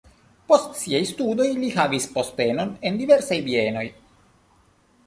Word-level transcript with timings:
Post 0.51 0.79
siaj 0.79 1.01
studoj 1.09 1.47
li 1.59 1.69
havis 1.75 2.09
postenon 2.17 2.73
en 2.91 2.99
diversaj 3.05 3.41
bienoj. 3.51 3.87